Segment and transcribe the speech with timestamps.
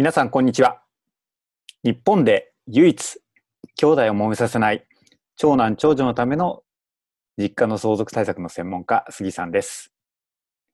[0.00, 0.80] 皆さん、こんにちは。
[1.84, 3.20] 日本で唯一、
[3.76, 4.86] 兄弟を揉めさせない、
[5.36, 6.62] 長男長女のための
[7.36, 9.92] 実家の相続対策の専門家、杉さんです。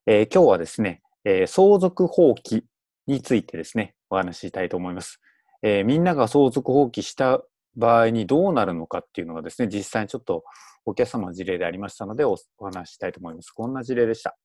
[0.07, 2.63] えー、今日はですね、えー、相続放棄
[3.09, 5.21] についてですね、お話ししたいと思います。
[5.61, 7.43] えー、みんなが相続放棄した
[7.75, 10.45] 場合にどうなるのかっていうのがですね、実際にちょっと
[10.85, 13.51] お客様の事例でありましたのでお話ししたいと思います。
[13.51, 14.37] こんな事例でした。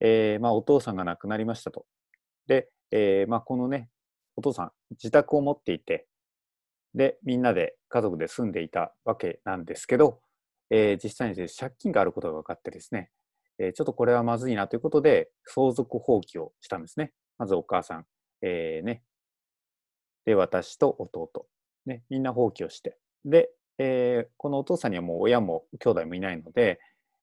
[0.00, 1.86] えー、まあ、お父さんが亡くなりましたと。
[2.46, 3.90] で、えー、まあ、このね、
[4.36, 6.06] お父さん、自宅を持っていて、
[6.94, 10.20] で、みんなで家族で住んでいたわけなんですけど、
[10.70, 13.10] えー、実際に、ね、借金があることが分かってですね、
[13.58, 17.12] えー、ちょっとこれはまずいなということで、相続放棄をしたんですね。
[17.38, 18.06] まずお母さん、
[18.42, 19.02] えー、ね。
[20.24, 21.46] で、私と弟、
[21.86, 22.98] ね、みんな放棄をして。
[23.24, 26.80] で、えー、このお父さんにはもう親も兄弟もいないので、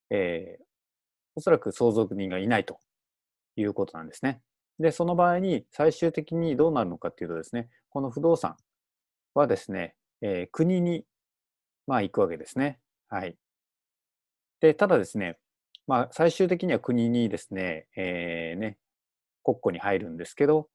[0.10, 0.64] えー、
[1.36, 2.80] おそらく相続人がいないと
[3.56, 4.42] いうことなんですね。
[4.80, 8.56] で、その場合に最終的にどうなるのかっていうとですね、この不動産
[9.34, 11.06] はですね、えー、国に、
[11.88, 12.80] まあ、行くわけですね。
[13.10, 13.36] はい。
[14.62, 15.38] で、ただですね、
[15.88, 18.78] まあ、最終的には国にですね、えー、ね、
[19.44, 20.70] 国庫に入るんですけど、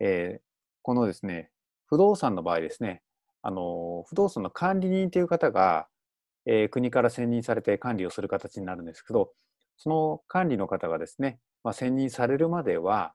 [0.00, 0.42] えー、
[0.82, 1.50] このですね、
[1.86, 3.02] 不動産の場合ですね、
[3.42, 5.88] あの、不動産の管理人という方が、
[6.46, 9.32] えー、国から選任されて管理をする形になるんですけど、
[9.76, 13.14] その管理の方がですね、まあ、選任されるまでは、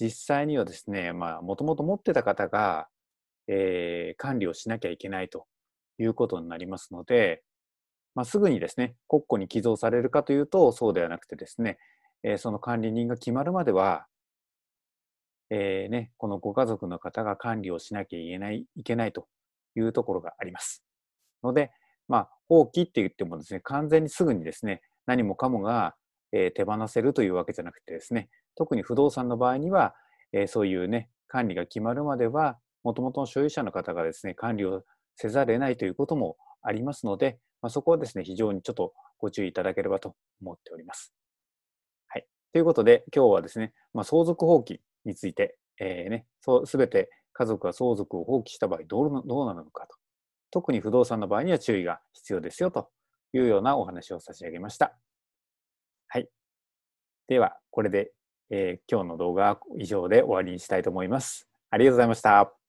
[0.00, 2.88] 実際にはですね、もともと持ってた方が、
[3.48, 5.46] えー、管理をしなきゃいけないと
[5.98, 7.42] いうことになりますので、
[8.14, 11.78] まあ、すぐにですね、国庫に寄贈されるかというと、そうではなくてですね、
[12.22, 14.06] えー、その管理人が決まるまでは、
[15.50, 19.26] えー、ね、このご家族の方が管理をしなきゃいけないいけないと
[19.76, 20.82] いうところがあります。
[21.42, 21.70] ので、
[22.08, 25.94] まあ、放棄って言ってもですね、完全にすぐにですね、何もかもが、
[26.32, 29.94] えー、手放せるというわけじゃなくてですね、特に不動産の場合には、
[30.32, 34.82] えー、そういうね、管理が決まるまでは、もともとの所有者の方がですね、管理を
[35.16, 41.12] せざるを得ないということもありますので、まあ、そこはですね、非常にちょっとご注意いただければと思っております。
[42.08, 42.26] はい。
[42.52, 46.26] ということで、今日はですね、まあ、相続放棄について、えー、ね、
[46.64, 49.96] すべて家族が相続を放棄した場合どう、どうなるのかと。
[50.50, 52.90] 特に不動産の場合には注意が必要ですよと
[53.32, 54.96] いうようなお話を差し上げました。
[57.30, 58.12] では、これで
[58.50, 61.48] えー、今日の動画は以上で終わりにしたいと思います。
[61.70, 62.59] ありがとうございました。